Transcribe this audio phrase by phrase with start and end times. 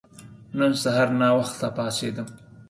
[0.57, 2.27] نن سهار ناوخته پاڅیدم.